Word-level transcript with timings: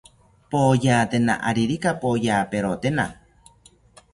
Poyatena 0.51 1.33
aririka 1.49 1.91
poyaperotena 2.01 3.05